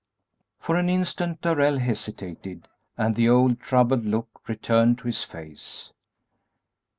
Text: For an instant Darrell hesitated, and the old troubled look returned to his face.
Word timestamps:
For 0.57 0.77
an 0.77 0.89
instant 0.89 1.41
Darrell 1.43 1.77
hesitated, 1.77 2.67
and 2.97 3.15
the 3.15 3.29
old 3.29 3.59
troubled 3.59 4.03
look 4.03 4.41
returned 4.49 4.97
to 4.97 5.03
his 5.05 5.21
face. 5.23 5.93